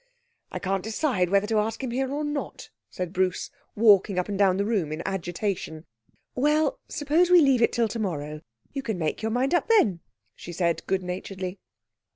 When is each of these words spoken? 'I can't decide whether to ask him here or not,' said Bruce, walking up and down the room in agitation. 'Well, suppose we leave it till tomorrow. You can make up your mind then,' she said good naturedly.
'I 0.51 0.57
can't 0.57 0.83
decide 0.83 1.29
whether 1.29 1.45
to 1.45 1.59
ask 1.59 1.83
him 1.83 1.91
here 1.91 2.11
or 2.11 2.23
not,' 2.23 2.71
said 2.89 3.13
Bruce, 3.13 3.51
walking 3.75 4.17
up 4.17 4.27
and 4.27 4.35
down 4.35 4.57
the 4.57 4.65
room 4.65 4.91
in 4.91 5.03
agitation. 5.05 5.85
'Well, 6.33 6.79
suppose 6.87 7.29
we 7.29 7.39
leave 7.39 7.61
it 7.61 7.71
till 7.71 7.87
tomorrow. 7.87 8.41
You 8.73 8.81
can 8.81 8.97
make 8.97 9.19
up 9.19 9.21
your 9.21 9.29
mind 9.31 9.53
then,' 9.69 9.99
she 10.33 10.53
said 10.53 10.81
good 10.87 11.03
naturedly. 11.03 11.59